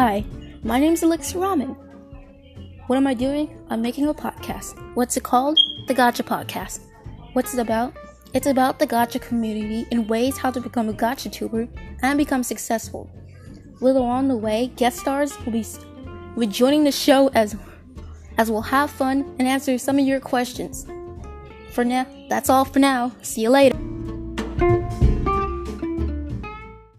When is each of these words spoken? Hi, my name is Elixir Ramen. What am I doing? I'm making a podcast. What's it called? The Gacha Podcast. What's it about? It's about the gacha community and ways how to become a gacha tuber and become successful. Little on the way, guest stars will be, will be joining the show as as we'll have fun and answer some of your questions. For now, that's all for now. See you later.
Hi, 0.00 0.24
my 0.62 0.78
name 0.78 0.92
is 0.92 1.02
Elixir 1.02 1.40
Ramen. 1.40 1.76
What 2.86 2.94
am 2.94 3.08
I 3.08 3.14
doing? 3.14 3.58
I'm 3.68 3.82
making 3.82 4.06
a 4.06 4.14
podcast. 4.14 4.78
What's 4.94 5.16
it 5.16 5.24
called? 5.24 5.58
The 5.88 5.94
Gacha 5.94 6.22
Podcast. 6.22 6.82
What's 7.32 7.52
it 7.52 7.58
about? 7.58 7.94
It's 8.32 8.46
about 8.46 8.78
the 8.78 8.86
gacha 8.86 9.20
community 9.20 9.88
and 9.90 10.08
ways 10.08 10.38
how 10.38 10.52
to 10.52 10.60
become 10.60 10.88
a 10.88 10.92
gacha 10.92 11.32
tuber 11.32 11.66
and 12.02 12.16
become 12.16 12.44
successful. 12.44 13.10
Little 13.80 14.04
on 14.04 14.28
the 14.28 14.36
way, 14.36 14.70
guest 14.76 15.00
stars 15.00 15.36
will 15.44 15.50
be, 15.50 15.66
will 16.36 16.46
be 16.46 16.46
joining 16.46 16.84
the 16.84 16.92
show 16.92 17.26
as 17.30 17.56
as 18.36 18.52
we'll 18.52 18.70
have 18.70 18.92
fun 18.92 19.34
and 19.40 19.48
answer 19.48 19.78
some 19.78 19.98
of 19.98 20.06
your 20.06 20.20
questions. 20.20 20.86
For 21.72 21.84
now, 21.84 22.06
that's 22.28 22.48
all 22.48 22.64
for 22.64 22.78
now. 22.78 23.10
See 23.22 23.40
you 23.40 23.50
later. 23.50 23.76